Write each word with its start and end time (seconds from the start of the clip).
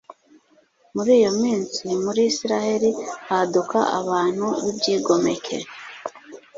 muri 0.95 1.11
iyo 1.19 1.31
minsi, 1.41 1.83
muri 2.03 2.21
israheli 2.31 2.89
haduka 3.27 3.77
abantu 3.99 4.45
b'ibyigomeke 4.63 5.57